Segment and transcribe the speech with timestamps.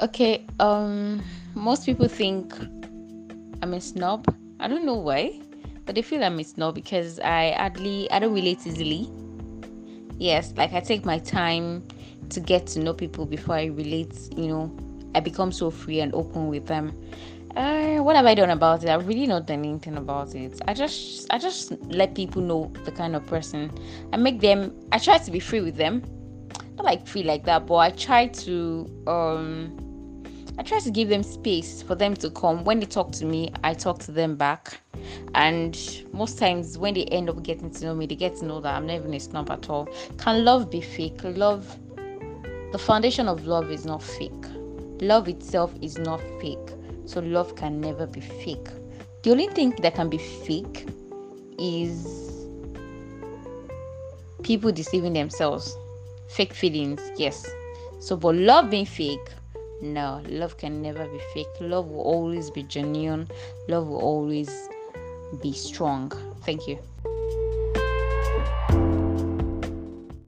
[0.00, 1.22] Okay, um,
[1.54, 2.54] most people think
[3.62, 4.34] I'm a snob.
[4.58, 5.38] I don't know why,
[5.84, 9.10] but they feel I'm a snob because I hardly, I don't relate easily.
[10.16, 11.86] Yes, like I take my time
[12.30, 14.16] to get to know people before I relate.
[14.34, 14.76] You know,
[15.14, 16.98] I become so free and open with them.
[17.54, 18.88] Uh, what have I done about it?
[18.88, 20.62] I've really not done anything about it.
[20.66, 23.70] I just, I just let people know the kind of person
[24.14, 24.72] I make them.
[24.92, 26.02] I try to be free with them
[26.80, 29.89] not like free like that, but I try to um
[30.60, 32.64] I try to give them space for them to come.
[32.64, 34.78] When they talk to me, I talk to them back.
[35.34, 35.74] And
[36.12, 38.74] most times when they end up getting to know me, they get to know that
[38.74, 39.88] I'm not even a snob at all.
[40.18, 41.18] Can love be fake?
[41.24, 41.78] Love
[42.72, 44.44] the foundation of love is not fake.
[45.00, 46.58] Love itself is not fake.
[47.06, 48.68] So love can never be fake.
[49.22, 50.86] The only thing that can be fake
[51.58, 52.46] is
[54.42, 55.74] people deceiving themselves
[56.28, 57.50] fake feelings, yes.
[57.98, 59.26] So, but love being fake,
[59.80, 61.48] no, love can never be fake.
[61.60, 63.28] Love will always be genuine,
[63.68, 64.68] love will always
[65.42, 66.10] be strong.
[66.44, 66.78] Thank you.